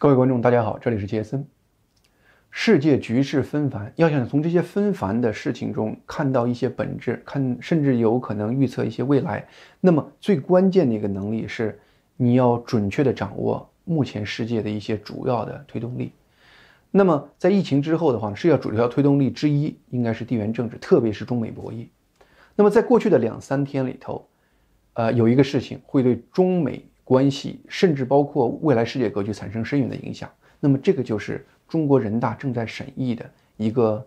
[0.00, 1.46] 各位观众，大家好，这里是杰森。
[2.50, 9.46] 世界局势纷繁，要想从这些纷繁的事情中看到一些本质，看甚至有可能预测一些未来，
[9.78, 11.78] 那么最关键的一个能力是，
[12.16, 16.12] 你要准确的掌握目前世界的一些主要的推动力。
[16.90, 21.86] 那么在疫情之后的话，世界主要推动力之一应该是地缘政治，特别是中美博弈。
[22.56, 24.26] 那么在过去的两三天里头，
[24.94, 26.86] 呃，有一个事情会对中美。
[27.10, 30.30] 关系甚至包括未来世界格局产生深远的影响。
[30.60, 34.06] 那么，这个就是中国人大正在审议的一个，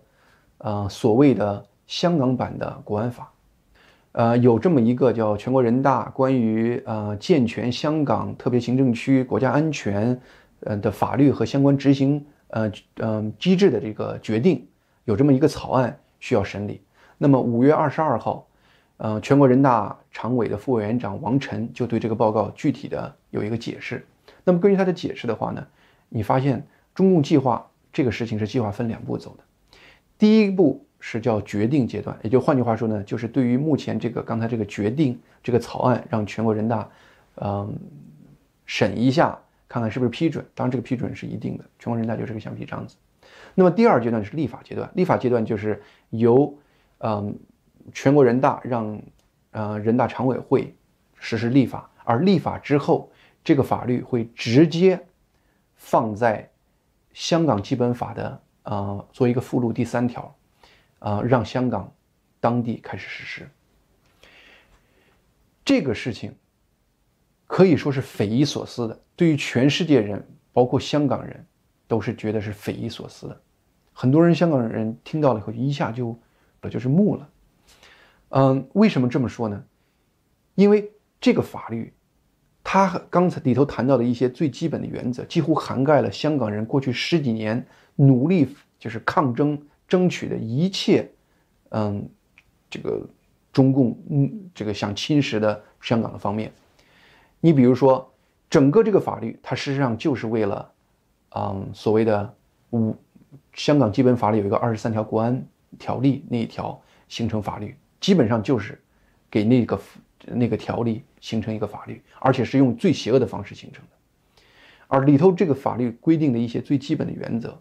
[0.60, 3.30] 呃，所谓的香港版的国安法。
[4.13, 10.18] 呃，有这么一个叫全国人大关于呃健全香港特别行政区国家安全
[10.62, 14.66] 呃的法律和相关执行呃嗯机制的这个决定，
[15.04, 16.80] 有这么一个草案需要审理。
[17.18, 18.48] 那么五月二十二号。
[19.03, 24.05] 呃，全国人大常委的副委员长王晨就对这个报告具体的有一个解释。
[24.45, 25.67] 那么根据他的解释的话呢，
[26.07, 29.43] 你发现中共计划这个事情是计划分两步走的。
[30.18, 36.90] 第一步是叫决定阶段，也就换句话说呢，就是对于目前这个刚才这个决定这个草案，让全国人大，
[37.41, 37.77] 嗯，
[38.65, 40.45] 审一下，看看是不是批准。
[40.55, 42.95] 当然这个批准是一定的，全国人大就是个橡皮章子。
[43.54, 46.57] 那么第二阶段是立法阶段，立法阶段就是由，
[46.99, 47.38] 嗯。
[47.91, 49.01] 全国人大让，
[49.51, 50.76] 呃，人大常委会
[51.15, 53.12] 实施立法，而立法之后，
[53.43, 55.05] 这个法律会直接
[55.76, 56.49] 放在
[57.13, 60.35] 香港基本法的呃做一个附录第三条，
[60.99, 61.93] 啊，让香港
[62.39, 63.49] 当地开始实施。
[65.66, 66.35] 这个事情
[67.47, 71.45] 可以说是匪夷所思的，对于全世界人，包括香港人，
[71.88, 73.41] 都是觉得是匪夷所思的。
[73.94, 76.17] 很多人香港人听到了以后，一下就
[76.69, 77.29] 就是木了。
[78.35, 79.63] 嗯，为什么这么说呢？
[80.56, 80.91] 因为
[81.22, 81.94] 这个法律，
[82.63, 87.63] 它刚才里头谈到的一些最基本的原则，几乎涵盖了香港人过去十几年
[87.95, 88.47] 努力
[88.79, 91.07] 就是抗争争取的一切，
[91.69, 92.09] 嗯，
[92.72, 93.07] 这个
[93.51, 96.51] 中共嗯这个想侵蚀的香港的方面。
[97.39, 98.11] 你比如说，
[98.49, 100.72] 整个这个法律，它事实上就是为了，
[101.35, 102.33] 嗯，所谓的
[102.72, 102.95] 五
[103.53, 105.45] 香港基本法里有一个二十三条国安
[105.77, 107.75] 条例那一条形成法律。
[108.03, 108.78] 基本上就是
[109.31, 109.81] 给那个
[110.25, 114.44] 那个条例形成一个法律，而且是用最邪恶的方式形成的。
[114.90, 117.58] 而里头这个法律规定的一些最基本的原则，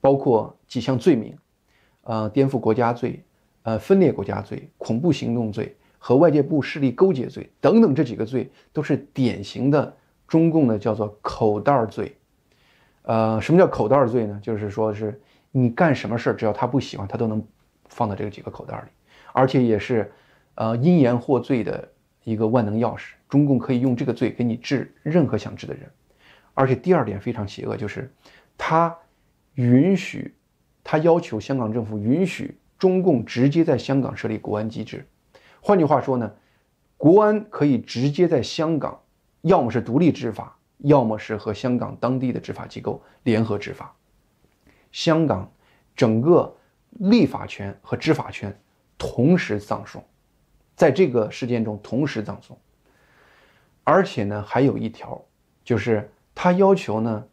[0.00, 1.38] 包括几项罪名，
[2.02, 3.22] 呃，颠覆国家罪、
[3.62, 12.16] 呃，分裂国家罪、恐怖行动罪和外界部势力勾结罪等等，这几个罪都是典型的中共的叫做口袋罪。
[13.02, 14.36] 呃，什么叫口袋罪呢？
[14.42, 15.20] 就是说是
[15.52, 17.40] 你干什么事儿，只要他不喜欢，他都能
[17.88, 18.88] 放到这个几个口袋里。
[19.32, 20.10] 而且也是，
[20.54, 21.88] 呃，因言获罪的
[22.24, 23.12] 一个万能钥匙。
[23.28, 25.88] 中共可以用这个罪给你治任何想治的人。
[26.52, 28.12] 而且第二点非常邪恶，就是
[28.58, 28.96] 他
[29.54, 30.34] 允许，
[30.82, 35.06] 他要求香港政府允许中共直接在香港设立国安机制。
[35.60, 36.32] 换句话说呢，
[36.96, 39.00] 国安可以直接在香港，
[39.42, 43.94] 要么是独立执法，要么是和香港当地的执法机构联合执法。
[44.90, 45.50] 香港
[45.94, 46.56] 整个
[46.88, 48.58] 立法权和执法权。
[49.00, 50.04] 同时葬送，
[50.76, 52.54] 在这个事件中同时葬送，
[53.82, 55.18] 而且呢，还有一条，
[55.64, 57.24] 就是他要求呢，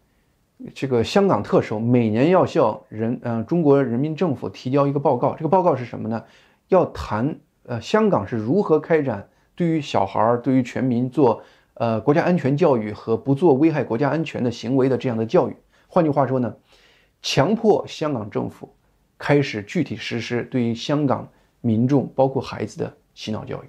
[0.74, 5.36] 这个香港特首每年要向人，嗯，中国人民政府提交一个报告。
[5.36, 6.24] 这个报告是什么呢？
[6.70, 15.58] 要谈，呃，香港是如何开展对于小孩儿、对于全民做，呃，国家安全教育和不做危害国家安全的行为的这样的教育。
[15.90, 16.56] 换句话说呢，
[17.22, 18.74] 强迫香港政府
[19.18, 21.28] 开始具体实施对于香港。
[21.62, 23.68] 民众包括孩子的洗脑教育，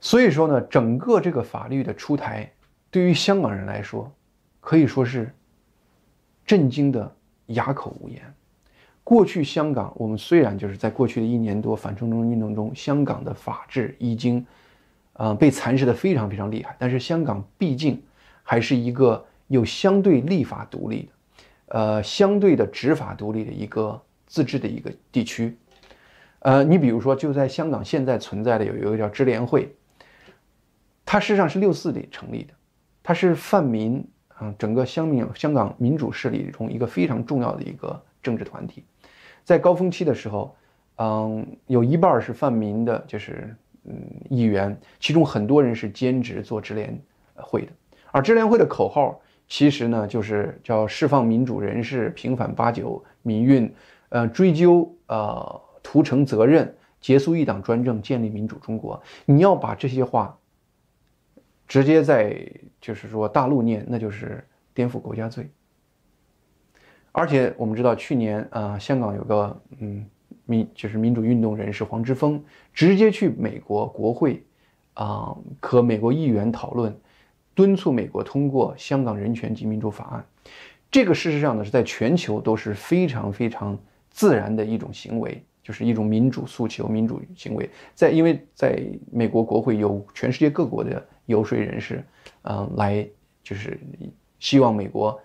[0.00, 2.50] 所以说呢，整个这个法律的出台，
[2.90, 4.10] 对于香港人来说，
[4.60, 5.32] 可以说是
[6.46, 7.14] 震惊的
[7.46, 8.22] 哑口无言。
[9.04, 14.44] 过去香港，我们虽然就是在过去的一年多反冲中运动中，香港的法治已经，
[15.12, 18.02] 呃，被蚕食的非常非常厉害，但是香港毕竟
[18.42, 21.12] 还是一个有相对立法独立的，
[21.66, 24.00] 呃，相对的执法独立的一个。
[24.32, 25.54] 自治的一个地区，
[26.38, 29.70] 呃，你比如说，就在香港现在存在的有一个叫支联会，
[31.04, 32.54] 它事实上是六四里成立的，
[33.02, 38.86] 它是泛民啊，整个香民香港民主势力中一个非常重要的一个政治团体，
[39.44, 40.56] 在高峰期的时候，
[40.96, 43.54] 嗯，有一半是泛民的，就是
[43.84, 43.94] 嗯
[44.30, 46.98] 议员，其中很多人是兼职做支联
[47.34, 47.72] 会的，
[48.10, 53.70] 而支联会的口号其实呢，就是叫释放民主人士，平反八九民运。
[54.12, 59.02] 呃，追究呃，屠城责任，结束一党专政，建立民主中国。
[59.24, 60.38] 你要把这些话
[61.66, 62.46] 直接在
[62.78, 65.48] 就是说大陆念，那就是颠覆国家罪。
[67.10, 70.04] 而且我们知道，去年啊，香港有个嗯
[70.44, 72.44] 民就是民主运动人士黄之锋，
[72.74, 74.44] 直接去美国国会
[74.92, 76.94] 啊和美国议员讨论，
[77.54, 80.26] 敦促美国通过《香港人权及民主法案》。
[80.90, 83.78] 这个事实上呢，是在全球都是非常非常
[84.12, 87.68] 自然的一种行为，就是一种民主诉求、民主行为。
[87.94, 88.80] 在因为在
[89.10, 92.04] 美国国会有全世界各国的游说人士，
[92.42, 93.04] 嗯，来
[93.42, 93.80] 就是
[94.38, 95.20] 希望美国。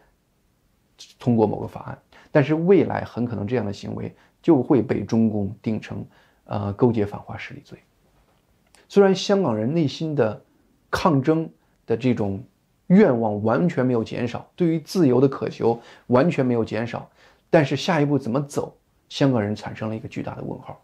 [1.19, 1.99] 通过某个法案，
[2.31, 4.11] 但是未来很可能这样的行为
[4.41, 6.03] 就会被中共定成，
[6.45, 7.77] 呃，勾结反华势力罪。
[8.89, 10.41] 虽然香港人内心的
[10.89, 11.47] 抗争
[11.85, 12.43] 的这种
[12.87, 17.07] 愿望完全没有减少，对于自由的渴求完全没有减少，
[17.49, 18.77] 但是下一步怎么走，
[19.09, 20.81] 香港人产生了一个巨大的问号。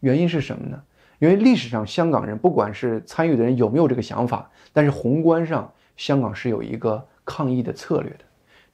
[0.00, 0.82] 原因是什么呢？
[1.18, 8.24] 因为历史上香港人不管是参与的人有没有这个想法，但是宏观上香港是有一个抗议的策略的。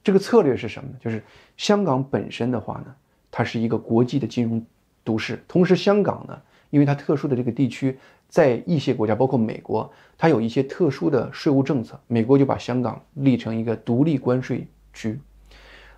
[0.03, 0.97] 这个策略是什么呢？
[0.99, 1.23] 就是
[1.55, 2.93] 香港本身的话呢，
[3.31, 4.65] 它是一个国际的金融
[5.05, 6.37] 都市，同时香港呢，
[6.69, 7.97] 因为它特殊的这个地区，
[8.27, 15.17] 在一些国家，包括美国，它有一些特殊的税务政策，美国就把香港立成一个独立关税区。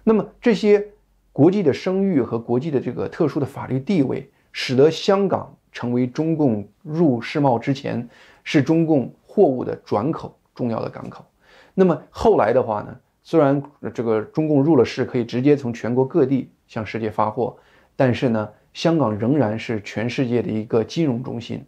[0.03, 0.87] 那么这些
[1.35, 8.07] 国际的声誉和国际的这个特殊的法律地位，使得香港成为中共入世贸之前
[8.45, 11.25] 是中共货物的转口重要的港口。
[11.73, 12.97] 那么后来的话呢？
[13.21, 13.61] 虽然
[13.93, 17.57] 这个中共入了市，可以直接从全国各地向世界发货，
[17.97, 21.65] 但是呢，香港仍然是全世界的一个金融中心，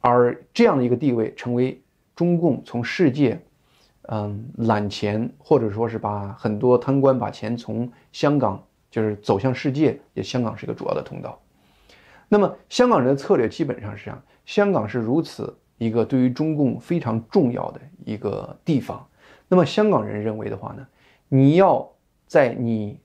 [0.00, 1.78] 而这样的一个地位，成为
[2.16, 3.38] 中共从世界，
[4.08, 8.64] 嗯，揽钱或者说是把很多贪官把钱从香港
[8.94, 11.36] 就是走向世界，也香港是一个主要的通道。
[12.28, 19.04] 那么香港人的策略基本上是这样：香港是如此一个对于中共非常重要的一个地方。
[19.48, 20.86] 那么香港人认为的话呢，
[21.28, 21.90] 你要
[22.28, 23.00] 在你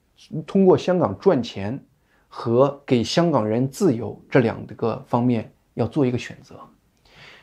[0.45, 1.83] 通过香港赚钱
[2.27, 6.55] 和给香港人自由这两个方面要做一个选择。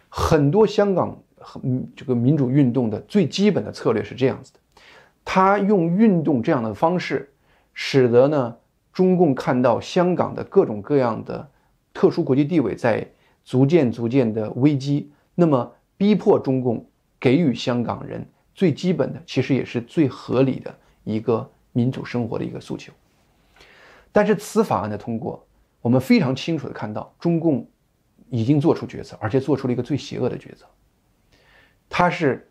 [0.09, 1.21] 很多香港
[1.97, 4.61] 这个民主运动的最基本的策略是这样子的，
[5.25, 7.29] 他用运动这样的方式，
[7.79, 8.57] 使得呢
[8.91, 11.47] 中共看到香港的各种各样的
[11.93, 13.07] 特殊国际地位在
[13.45, 16.89] 逐渐逐渐的危机，那么逼迫中共
[17.21, 18.27] 给予香港人。
[18.55, 20.75] 最基本的，其实也是最合理的
[21.05, 22.91] 一个民主生活的一个诉求。
[24.11, 25.47] 但是此法案的通过，
[25.83, 27.69] 我们非常清楚的看到，中共
[28.31, 30.65] 已经做出决策，而且做出了一个最邪恶的决策。
[31.91, 32.51] 他是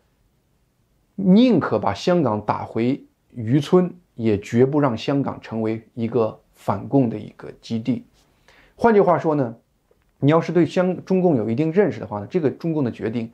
[1.16, 8.04] 宁可把香港打回渔村，也绝不让香港成为一个反共的一个基地。
[8.74, 9.54] 换句话说呢，
[10.18, 13.30] 你要是对香中共有一定认识的话呢，这个中共的决定，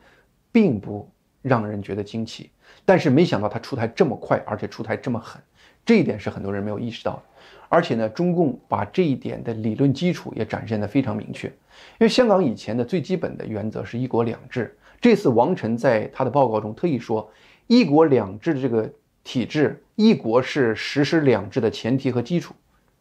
[0.52, 1.08] 并不
[1.40, 2.50] 让人觉得惊奇。
[2.84, 5.40] 但是没想到他出台这么快，而且出台这么狠，
[5.84, 7.22] 这一点是很多人没有意识到的。
[7.68, 11.48] 而且呢，中共把这一点的理论基础也展现得非常明确。
[11.48, 14.76] 因为香港以前的最基本的原则是一国两制。
[15.00, 17.30] 这次王晨在他的报告中特意说，
[17.66, 18.90] 一国两制的这个
[19.24, 22.54] 体制，一国是实施两制的前提和基础。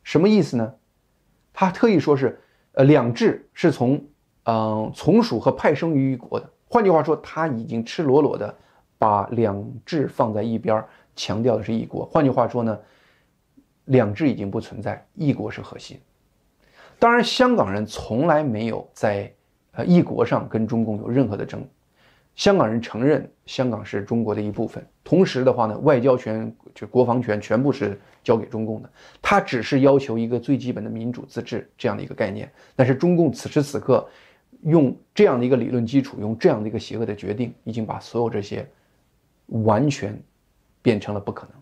[0.04, 0.74] 什么意思呢？
[1.54, 2.40] 他特意说是，
[2.74, 4.04] 呃，两制是从，
[4.46, 6.50] 嗯，从属和派生于一国的。
[6.68, 8.56] 换句话说，他已经赤裸裸的。
[8.98, 10.86] 把两制放在一边，
[11.16, 12.06] 强调的是一国。
[12.06, 12.80] 换句话说呢，
[13.86, 16.00] 两制已经不存在，一国是核心。
[17.00, 19.34] 当然，香港人从来没有在
[19.72, 21.68] 呃一国上跟中共有任何的争。
[22.36, 28.90] 香港人承认香港是中国的一部分，同时的话呢，外交权就国防权全部是交给中共的。
[29.22, 32.52] 他只是要求一个最基本的民主自治这样的一个概念。
[32.76, 34.08] 但是中共此时此刻
[34.64, 38.68] 用这样的一个理论基础，用这样的一个邪恶的决定，已经把所有这些。
[39.66, 40.18] 完全
[40.82, 41.56] 变成了不可能。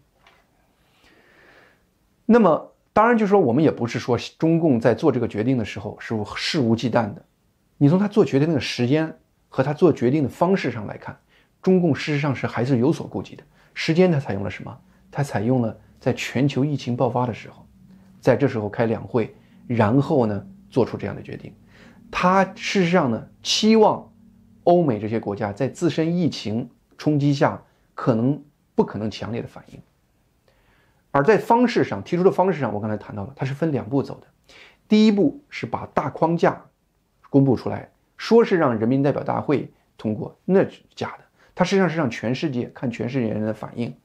[2.28, 7.26] 那么，当然就是说，我们也不是说中共在做这个决定的时候是肆无忌惮的。
[7.78, 9.12] 你从他做决定那个时间
[9.50, 11.18] 和他做决定的方式上来看，
[11.62, 13.44] 中共事实上是还是有所顾忌的。
[13.74, 14.80] 时间他采用了什么？
[15.12, 17.66] 他采用了在全球疫情爆发的时候，
[18.22, 19.36] 在这时候开两会，
[19.68, 21.54] 然后呢做出这样的决定。
[22.10, 24.10] 他事实上呢期望
[24.64, 27.62] 欧美这些国家在自身疫情冲击下。
[27.96, 28.42] 可能
[28.76, 29.82] 不可能强烈的反应，
[31.12, 34.56] 而在方式上提出的方式上，我刚才谈到了，它是分两步走的。
[34.88, 36.64] 第一步是把大框架
[37.30, 41.24] 公布出来，说是让人民代表大会通过，那是假的。
[41.56, 43.96] 它实际上是让全世界看全世界人的反应。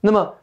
[0.00, 0.34] 那么，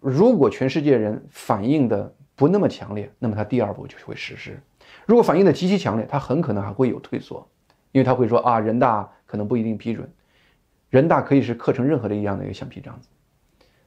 [0.00, 4.58] 如果全世界人反应的不那么强烈，那么它第二步就会实施。
[5.04, 7.46] 如果反应的极其强烈，它很可能还会有退缩，
[7.92, 10.10] 因为他会说啊，人大可能不一定批准。
[10.88, 13.08] 人大可以是刻成任何的一样的一个橡皮章子，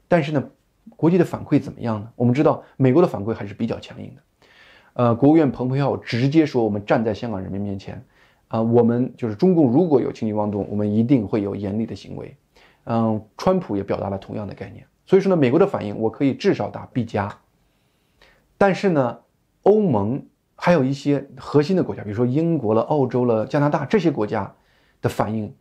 [0.07, 0.49] 但是呢，
[0.95, 2.11] 国际的反馈怎么样呢？
[2.15, 4.21] 我们知道美国的反馈还是比较强硬的，
[4.93, 8.03] 呃，国务院蓬佩奥直接说，我们站在香港人民面前，
[8.51, 12.35] 啊，我们就是中共如果有轻举妄动，我们一定会有严厉的行为。
[12.83, 17.39] 嗯，川普也表达了同样的概念，所以说呢，美国的反应我可以至少打 B 加，
[18.57, 19.19] 但是呢，
[19.63, 20.23] 欧盟
[20.55, 24.53] 还有一些核心的国家，比如说英国了、澳洲了、加拿大这些国家
[25.01, 25.51] 的反应。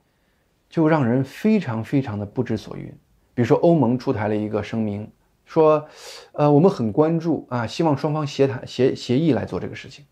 [0.70, 2.86] 就让人非常非常的不知所云。
[3.34, 5.10] 比如说，欧盟出台了一个声明，
[5.44, 5.84] 说，
[6.30, 10.04] 呃，我们很关注啊，希望双方协谈协协议来做这个事情。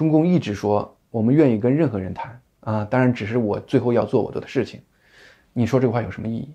[0.00, 4.80] 中共一直说我们愿意跟任何人谈啊，当然只是我最后要做我做的事情。
[5.52, 6.54] 你说这话有什么意义？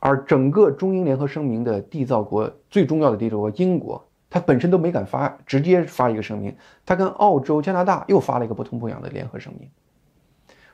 [0.00, 9.70] 而整个中英联合声明的缔造国最重要的缔造国英国，他本身都没敢发直接发一个声明，他跟澳洲、加拿大又发了一个不痛不痒的联合声明。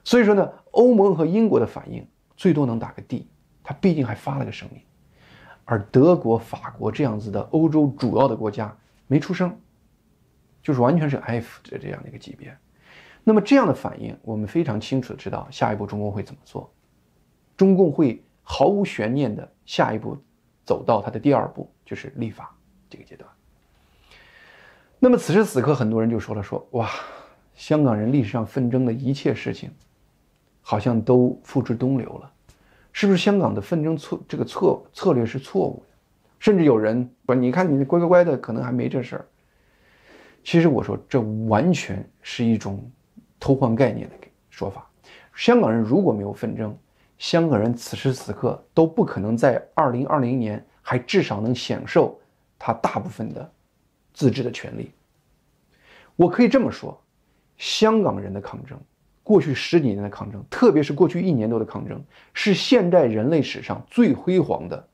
[0.02, 3.28] 所以说呢，欧盟和英国的反应最多能打个 D，
[3.62, 4.80] 他毕竟还发了个声明，
[5.66, 8.75] 而德国、法国这样子的欧洲主要的国家
[9.07, 9.54] 没出声，
[10.62, 12.57] 就是完全是 F 的这样的一个级别。
[13.25, 16.73] 那么这样的反应，我们非常清楚的知道下一步中共会怎么做，
[17.57, 20.17] 中共会毫无悬念的下一步
[20.64, 22.55] 走到他的第二步，就是立法
[22.88, 23.29] 这个阶段。
[24.99, 26.90] 那么此时此刻，很多人就说了说哇，
[27.55, 29.71] 香港人历史上纷争的一切事情。
[30.62, 32.31] 好像都付之东流了，
[32.93, 35.95] 是不是香港的纷争策这个策策略是错误的？
[36.38, 39.26] 甚至有人说：“你看你乖乖乖的，可能还没这事儿。”
[40.42, 42.82] 其实我说，这完全是一种
[43.38, 44.14] 偷换概念的
[44.49, 44.88] 说法。
[45.35, 46.76] 香港人如果没有纷争，
[47.18, 52.18] 香港人此时此刻都不可能在二零二零年还至少能享受
[52.59, 53.52] 他大部分的
[54.12, 54.90] 自治的权利。
[56.16, 57.00] 我可以这么说，
[57.56, 58.78] 香港人的抗争。
[59.23, 62.02] 过去十几年的抗争，特别是过去一年多的抗争，
[62.35, 64.88] 是现代人类史上最辉煌的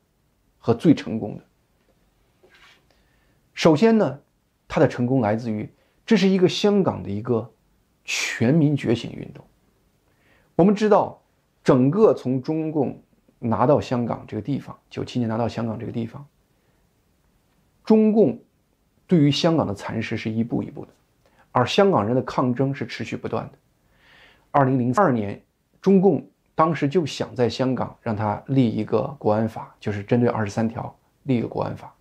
[0.59, 1.43] 和最成功的。
[3.53, 4.19] 首先呢，
[4.67, 5.69] 它的成功来自于
[6.05, 7.51] 这是一个香港的一个
[8.03, 9.45] 全民觉醒运动。
[10.55, 11.21] 我们知道，
[11.63, 13.01] 整个从中共
[13.39, 16.25] 拿到香港这个地方，九七年拿到香港这个地方，
[17.83, 18.39] 中共
[19.05, 20.91] 对于香港的蚕食是一步一步的，
[21.51, 23.57] 而香港人的抗争是持续不断的。
[24.51, 25.41] 二零零二年，
[25.81, 31.93] 中共当时就想在香港让他立一个国安法，就是针对二十三条立一个国安法。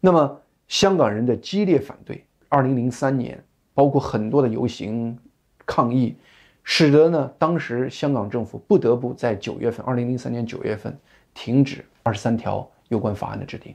[0.00, 3.42] 那么香港人的激烈反对，二零零三年
[3.74, 5.18] 包括很多的游行
[5.66, 6.14] 抗议，
[6.62, 10.96] 使得呢当时香港政府不得不在九月份，二零零三年九月份
[11.34, 13.74] 停止二十三条有关法案的制定。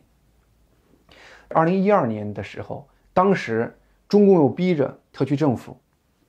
[1.50, 5.78] 二零一二年的时候，当时中共又逼着特区政府。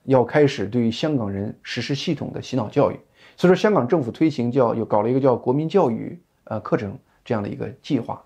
[0.03, 2.97] 要开始对于香港人实施系统的洗脑教育，
[3.35, 8.23] 所以说香港政府推行叫又搞了一个叫国民教育呃课程这样的一个计划，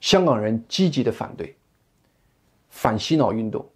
[0.00, 1.54] 香港人积极的反对
[2.70, 3.68] 反洗脑运动，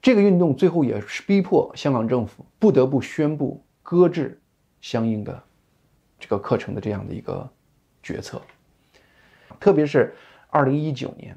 [0.00, 4.40] 这个运动最后也是逼迫香港政府不得不宣布搁置
[4.80, 5.42] 相应的
[6.18, 7.46] 这个课程的这样的一个
[8.02, 8.40] 决策，
[9.60, 10.14] 特别是
[10.48, 11.36] 二零一九年，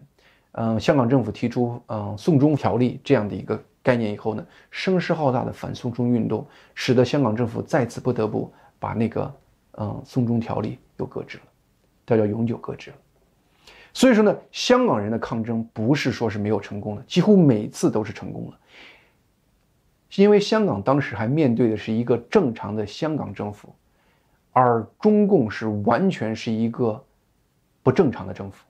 [0.53, 3.61] 嗯，香港政府提出嗯送中条例这样的一个。
[3.83, 9.33] 概念以后呢，声势浩大的反送中运动，使得香港政府再次不得不把那个
[9.79, 11.43] 嗯送中条例又搁置了，
[12.05, 12.97] 它叫永久搁置了。
[13.93, 18.57] 所以说呢，香港人的抗争不是说是没有成功的，几乎每次都是成功了。
[20.15, 23.74] 因为香港当时还面对的是一个正常的香港政府，
[24.51, 27.03] 而中共是完全是一个
[27.83, 28.65] 不正常的政府。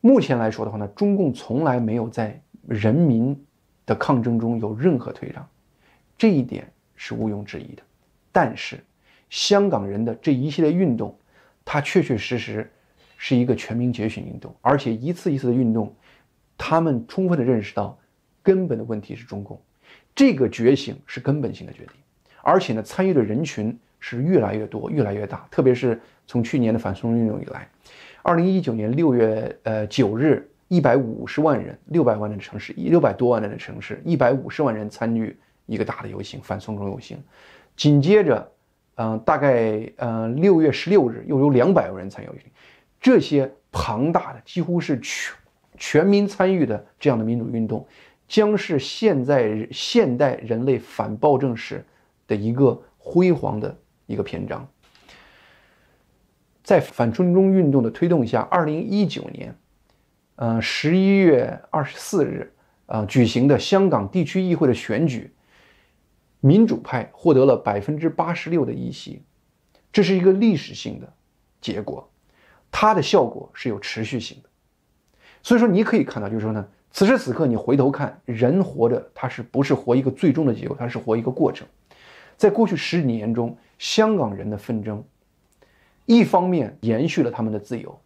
[0.00, 3.36] 目前来说的话呢，中共从来没有在人民。
[3.84, 5.44] 的抗争中有任何退让，
[6.16, 7.82] 这一点是毋庸置疑的。
[8.30, 8.78] 但是，
[9.28, 11.18] 香港人的这一系列运动，
[11.64, 12.70] 它确确实实
[13.24, 15.94] 是一个全民觉醒运动，而且一次一次的运动，
[16.58, 17.96] 他们充分的认识到
[18.42, 19.56] 根本的问题是中共，
[20.12, 21.92] 这个觉醒是根本性的决定，
[22.42, 25.46] 而且呢，参与的人群是越来越多、越来越大。
[25.52, 27.68] 特别是从去年的反送中运动以来，
[28.24, 30.48] 二零一九年六月呃九日。
[30.68, 35.36] 一百五十万人，六百万人的城市，六百多万人的城市，一百五十万人参与
[35.66, 37.22] 一个大的游行，反送中游行。
[37.76, 38.50] 紧接着，
[38.94, 42.50] 嗯，大概呃六月十六日又有两百万人参与游行。
[43.02, 45.36] 这些庞大的，几乎是全
[45.76, 47.86] 全民参与的这样的民主运动，
[48.28, 51.84] 将是现在现代人类反暴政史
[52.28, 54.66] 的一个辉煌的一个篇章。
[56.62, 59.54] 在反春中运动的推动下，二零一九年。
[60.36, 62.52] 嗯，十一月二十四日，
[62.86, 65.32] 呃，举行的香港地区议会的选举，
[66.40, 69.22] 民主派获得了百分之八十六的议席，
[69.92, 71.12] 这是一个历史性的
[71.60, 72.10] 结果，
[72.72, 74.48] 它的效果是有持续性的。
[75.44, 80.76] 所以说，你可以看到，就是说呢，此时此刻你回头看，人活着，他是不是活一个最终的结果？
[80.76, 81.64] 他是活一个过程。
[82.36, 85.04] 在过去十几年中，香港人的纷争，
[86.06, 88.00] 一方面延续了他们的自由，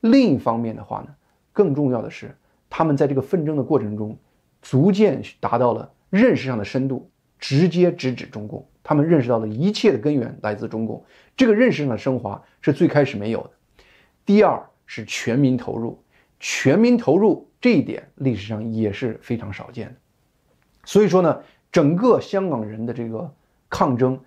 [0.00, 1.14] 另一方面的话呢，
[1.52, 2.36] 更重要的是，
[2.68, 4.18] 他们在这个纷争的过程中，
[4.62, 7.08] 逐渐达到了认识上的深度。
[7.38, 11.04] 直接直指中共，他们认识到了一切的根源来自中共。
[11.36, 13.50] 这个认识上的升华是最开始没有的。
[14.26, 15.98] 第二是全民投入，
[16.38, 19.94] 全民投入这一点历史上也是非常少见的。
[20.84, 21.40] 所以说呢，
[21.72, 23.32] 整个香港人的这个
[23.70, 24.20] 抗争，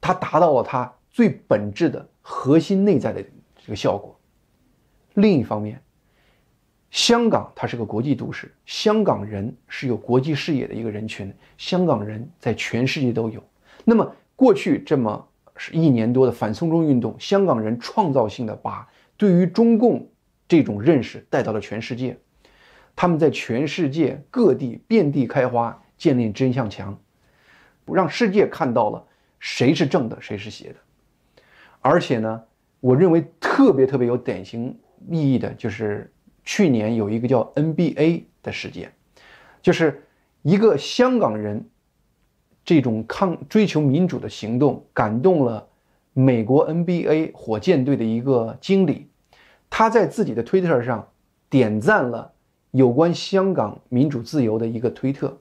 [0.00, 3.22] 它达到了它最本质的核心内在的
[3.56, 4.14] 这个效果。
[5.14, 5.82] 另一方面，
[6.90, 13.42] 香港它是个国际都市，香港人是有国际视野的一个人群，香港人在全世界都有。
[13.84, 15.26] 那么过去这么
[15.56, 18.88] 是一年多的反送中运动，香港人创造性的把
[19.18, 20.10] 对于中共
[20.48, 22.16] 这种认识带到了全世界，
[22.96, 26.98] 他们在全世界各地遍地开花，建立真相墙，
[27.84, 29.06] 让世界看到了
[29.38, 30.76] 谁是正的，谁是邪的。
[31.82, 32.42] 而且呢，
[32.80, 34.74] 我认为特别特别有典型
[35.10, 36.10] 意义的就是。
[36.50, 38.90] 去年有一个叫 NBA 的事件，
[39.60, 40.02] 就是
[40.40, 41.68] 一个香港人
[42.64, 45.68] 这种抗追求民主的行动感动了
[46.18, 49.06] 美国 NBA 火箭队的一个经理，
[49.70, 51.10] 他在自己的推特上
[51.48, 52.32] 点赞了
[52.72, 55.38] 有关香港民主自由的一个推特，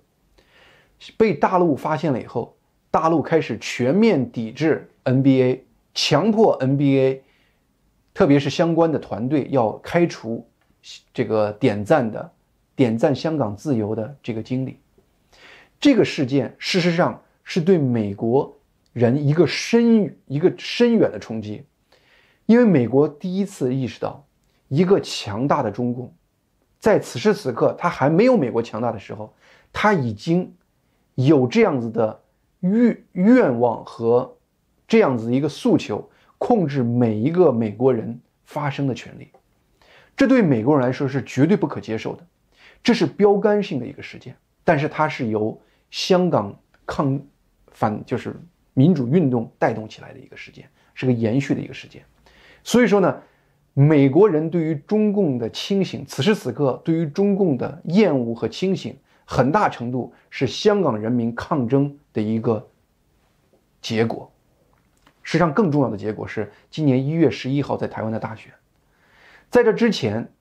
[1.18, 2.56] 被大陆发现了以后，
[2.92, 5.62] 大陆开始全面抵制 NBA，
[5.96, 7.22] 强迫 NBA，
[8.14, 10.48] 特别是相关的团队要开除。
[11.12, 12.32] 这个点赞的，
[12.76, 14.78] 点赞香港自由的这个经理，
[15.80, 18.57] 这个事件事实上是对美国
[18.98, 21.64] 人一个深一个深远的冲击，
[22.48, 24.26] 因为美国第一次意识到，
[24.70, 26.12] 一个强大的中共，
[26.80, 29.32] 在此时此刻他还没有美国强大的时候，
[29.72, 30.52] 他已经
[31.14, 32.20] 有这样子的
[32.62, 34.36] 愿愿望和
[34.88, 39.30] 这样子一个诉求，控制每一个美国人发声的权利。
[40.16, 42.26] 这对美国人来说是绝对不可接受的，
[42.82, 47.22] 这是标杆性的一个事件，但是它是由香港抗
[47.68, 48.36] 反就是
[48.78, 52.04] 民主运动带动起来的一个事件，是个延续的一个事件。
[52.64, 53.20] 所以说呢，
[53.74, 62.70] 美国人对于中共的清醒，此时此刻对于中共的厌恶和清醒，很大程度是香港人民抗争的一个
[63.82, 64.32] 结果。
[65.24, 68.54] 实际上，更重要的结果是今年一月十一号在台湾的大选。
[69.50, 70.32] 在这之前，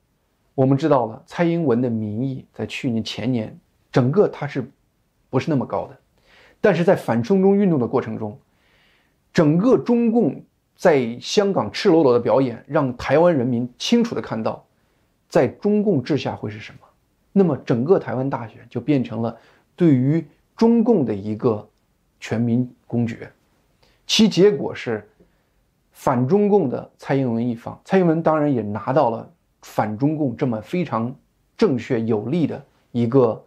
[0.53, 3.59] 我们知道了蔡英文的民意在去年前年
[3.91, 4.69] 整个它是，
[5.31, 5.99] 不是那么高的，
[6.61, 8.37] 但是在反送中运动的过程中，
[9.33, 10.43] 整个中共
[10.75, 14.65] 在香港赤裸裸的表演，让台湾人民清楚的看到，
[15.29, 16.79] 在中共治下会是什么。
[17.31, 19.37] 那么整个台湾大选就变成了
[19.75, 21.67] 对于中共的一个
[22.19, 23.31] 全民公决，
[24.05, 25.07] 其结果是。
[25.99, 29.27] 反中共的蔡英文一方，蔡英文当然也拿到了
[29.63, 31.11] 反中共这么非常
[31.57, 33.43] 正确有力的一个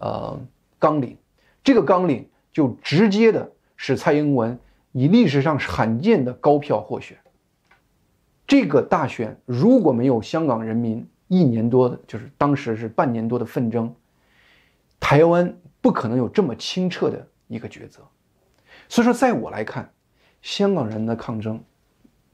[0.00, 0.38] 呃
[0.78, 1.16] 纲领，
[1.62, 4.58] 这个纲领就直接的使蔡英文
[4.92, 7.18] 以历史上罕见的高票获选。
[8.46, 13.94] 这个大选如果没有香港人民一年多的，就是当时是半年多的纷争，
[14.98, 18.00] 台湾不可能有这么清澈的一个抉择。
[18.88, 19.92] 所以说，在我来看，
[20.40, 21.62] 香港人的抗争。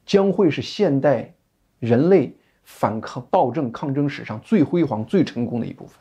[0.06, 1.32] 将会是现代
[1.78, 5.96] 人类反抗暴政抗争史上最辉煌、最成功的一部分。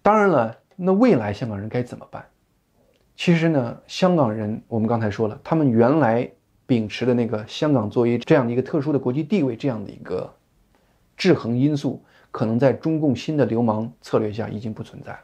[0.00, 2.24] 当然了，那未来香港人该怎么办？
[3.16, 6.30] 其实呢，香港人我们刚才说了，他们原来
[6.66, 10.32] 秉持的那个香港作为这样的一个特殊的国际地位这样的一个
[11.16, 15.20] 制衡因素，可能在中共新的流氓策略下已经不存在了。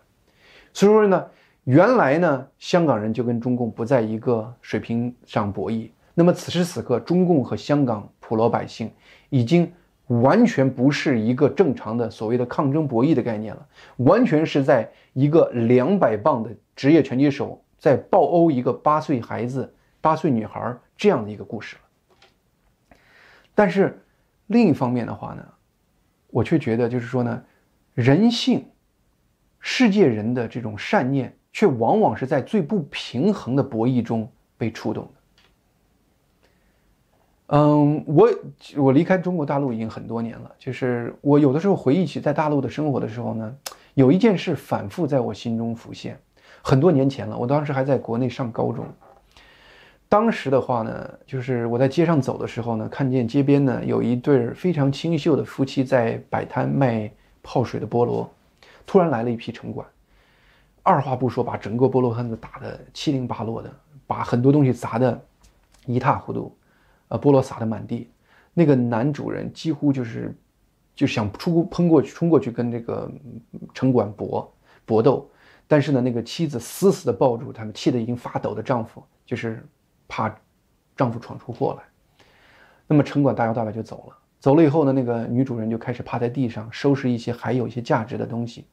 [0.73, 1.25] 所以说呢。
[1.67, 5.91] 原来呢，香港人就跟中共不在一个水平上博弈。
[6.15, 8.89] 那么此时此刻，中共和香港普罗百姓
[9.31, 9.73] 已经
[10.07, 13.67] 完全不是一个正常的所谓的抗争博弈的概念了，
[13.97, 22.97] 完全是在一个两百磅的职业拳击手在暴殴一个八岁孩子、八岁女孩这样的一个故事了。
[23.55, 24.03] 但是
[24.47, 25.45] 另一方面的话呢，
[26.29, 27.43] 我却觉得就是说呢，
[27.95, 28.65] 人性、
[29.61, 31.37] 世界人的这种善念。
[31.57, 35.16] 却往往是在最不平衡的博弈中被触动的。
[37.49, 38.29] 嗯，我
[38.77, 43.57] 我离开中国大陆已经很多年了，就是我有的时候回忆起在大陆的生活的时候呢，
[43.95, 46.19] 有一件事反复在我心中浮现。
[46.61, 48.85] 很多年前了，我当时还在国内上高中。
[50.09, 57.09] 当时的话呢，就是我在街上走的时候呢，看见街边呢有一对非常清秀的夫妻在摆摊卖
[57.45, 58.29] 泡水的菠萝，
[58.85, 59.87] 突然来了一批城管，
[60.83, 63.71] 二话不说把整个菠萝摊子打得七零八落的，
[64.05, 65.21] 把很多东西砸得
[65.87, 66.53] 一塌糊涂，
[67.09, 68.11] 呃，菠萝撒得满地。
[68.55, 70.35] 那个男主人几乎就是
[70.95, 73.11] 就想出喷过去冲过去跟这个
[73.75, 75.31] 城管搏搏斗，
[75.67, 79.67] 但是呢，那个妻子死死地抱住他们，气得已经发抖的丈夫就是。
[80.09, 80.33] 怕
[80.97, 82.25] 丈夫闯出祸来，
[82.87, 84.17] 那么城管大摇大摆就走了。
[84.39, 88.69] 走了以后呢，那个女主人就开始趴在地上收拾一些还有一些价值的东西。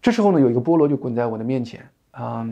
[0.00, 2.48] 这时候呢，有一个菠萝就滚在我的面前啊。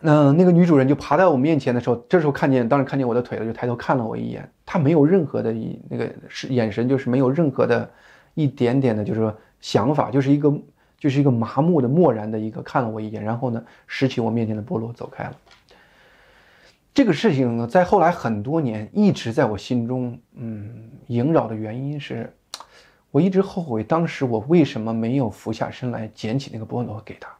[0.00, 4.50] 那那个女主人就爬在我面前的时候，这时候看见，当时看见我的腿了，就抬头看了我一眼。
[4.64, 7.90] 她没有任何的一那个是眼神，就是没有任何的
[8.34, 10.52] 一点点的，就是说想法，就是一个。
[11.00, 15.36] 就是一个麻木的、漠然的一个看了我一眼，然后呢，拾起我面前的菠萝走开了。
[16.92, 22.34] 这个事情呢，在后来很多年一直在我心中，嗯，萦绕的原因是，
[23.12, 27.30] 我一直后悔当时我为什么没有俯下身来捡起那个菠萝给他。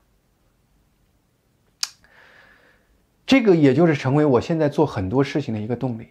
[3.28, 6.08] 这个也就是成为我现在做很多事情的一个动力。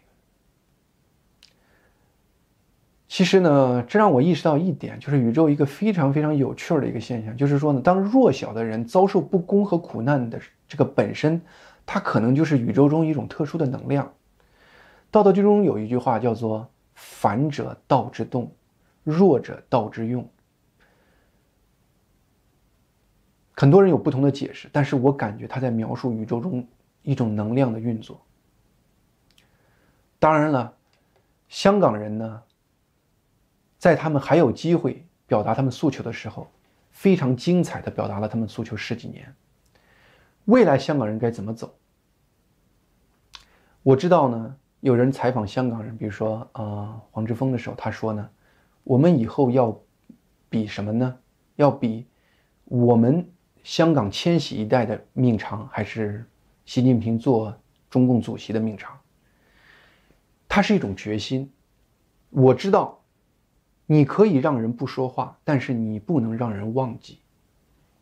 [3.08, 11.42] 其实呢，这让我意识到一点，就是宇宙一个非常非常有趣的一个现象，就是说呢，当弱小的人遭受不公和苦难的这个本身，
[11.88, 14.14] 它可能就是宇宙中一种特殊的能量。
[15.10, 18.52] 道德经中有一句话叫做“反者道之动，
[19.04, 20.30] 弱者道之用”。
[23.58, 26.64] 很多人有不同的解释，但是我感觉他在描述宇宙中
[27.08, 28.22] 一种能量的运作。
[30.20, 30.74] 当然了，
[31.48, 32.44] 香港人呢？
[33.78, 36.52] 在他们还有机会表达他们诉求的时候，
[36.90, 39.34] 非常精彩的表达了他们诉求十几年。
[40.46, 41.74] 未来香港人该怎么走？
[43.84, 48.30] 我知道呢，有人采访香港人，比如说啊黄之锋的时候，他说呢，
[48.84, 49.80] 我们以后要
[50.50, 51.18] 比什么呢？
[51.56, 52.06] 要比
[52.66, 53.32] 我们
[53.64, 56.26] 香港千禧一代的命长，还是
[56.68, 57.58] 习近平做
[57.90, 59.00] 中共主席的命长？
[60.50, 61.50] 它是一种决心。
[62.30, 62.94] 我知道。
[63.90, 67.20] 你可以让人不说话，但是你不能让人忘记。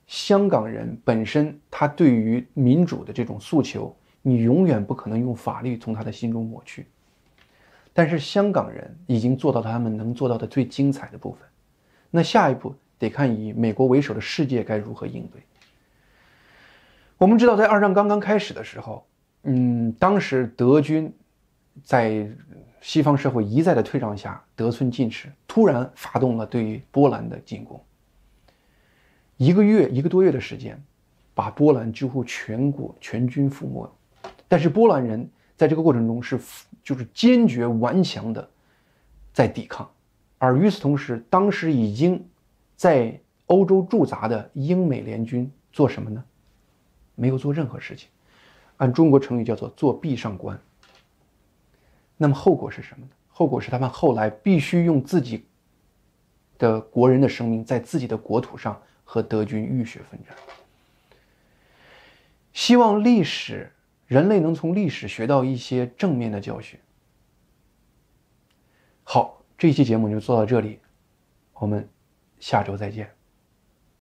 [0.08, 6.88] 香港人本身，他对于民主的这种诉求，你永远不可能用法律从他的心中抹去。
[7.94, 11.48] 但是香港人已经做到他们能做到的最精彩的部分。
[12.10, 15.40] 那下一步得看以美国为首的世界该如何应对。
[17.26, 19.04] 我们知道，在二战刚刚开始的时候，
[19.46, 21.12] 嗯，当时德军
[21.84, 22.30] 在。
[22.82, 27.84] 西方社会一再的退让下，得寸进尺，突然发动了对波兰的进攻。
[29.38, 30.80] 一个月一个多月的时间，
[31.34, 33.92] 把波兰几乎全国全军覆没。
[34.48, 36.40] 但是波兰人在这个过程中是
[36.84, 38.48] 就是坚决顽强的
[39.34, 39.90] 在抵抗，
[40.38, 42.24] 而与此同时，当时已经
[42.76, 46.24] 在欧洲驻扎的英美联军做什么呢？
[47.16, 48.10] 没有做任何事情，
[48.78, 50.60] 按中国成语叫做作壁上观。
[52.18, 53.12] 那么后果是什么呢？
[53.28, 55.46] 后果是他们后来必须用自己
[56.58, 60.36] 的国人的生命，在自己的国土上和德军浴血奋战。
[62.54, 63.72] 希望历史
[64.08, 66.80] 人类能从历史学到一些正面的教训。
[69.04, 70.80] 好，这期节目就做到这里，
[71.54, 71.88] 我们
[72.40, 73.15] 下周再见。